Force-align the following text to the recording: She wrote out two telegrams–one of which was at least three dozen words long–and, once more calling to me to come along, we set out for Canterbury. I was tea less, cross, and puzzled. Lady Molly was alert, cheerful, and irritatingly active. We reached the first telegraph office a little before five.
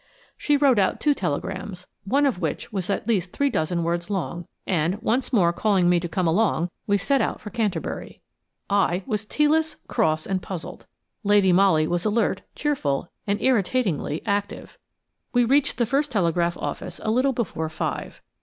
She 0.35 0.57
wrote 0.57 0.79
out 0.79 0.99
two 0.99 1.13
telegrams–one 1.13 2.25
of 2.25 2.39
which 2.41 2.73
was 2.73 2.89
at 2.89 3.07
least 3.07 3.31
three 3.33 3.51
dozen 3.51 3.83
words 3.83 4.09
long–and, 4.09 4.99
once 4.99 5.31
more 5.31 5.53
calling 5.53 5.83
to 5.83 5.89
me 5.89 5.99
to 5.99 6.09
come 6.09 6.25
along, 6.27 6.71
we 6.87 6.97
set 6.97 7.21
out 7.21 7.39
for 7.39 7.51
Canterbury. 7.51 8.19
I 8.67 9.03
was 9.05 9.25
tea 9.27 9.47
less, 9.47 9.75
cross, 9.87 10.25
and 10.25 10.41
puzzled. 10.41 10.87
Lady 11.23 11.53
Molly 11.53 11.87
was 11.87 12.03
alert, 12.03 12.41
cheerful, 12.55 13.11
and 13.27 13.39
irritatingly 13.43 14.23
active. 14.25 14.75
We 15.33 15.45
reached 15.45 15.77
the 15.77 15.85
first 15.85 16.11
telegraph 16.11 16.57
office 16.57 16.99
a 17.03 17.11
little 17.11 17.31
before 17.31 17.69
five. 17.69 18.23